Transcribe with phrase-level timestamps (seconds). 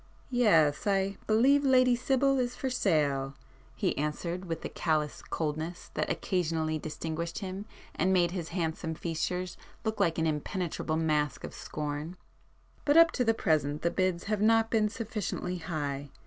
[0.31, 7.37] "Yes—I believe Lady Sibyl is for sale,"—he answered with the callous coldness that occasionally distinguished
[7.37, 13.23] him and made his handsome features look like an impenetrable mask of scorn—"But up to
[13.23, 16.09] the present the bids have not been sufficiently high.